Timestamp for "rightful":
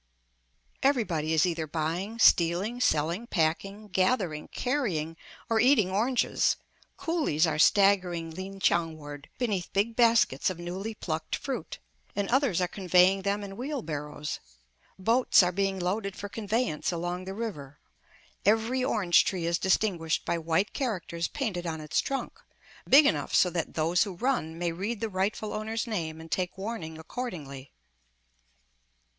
25.09-25.53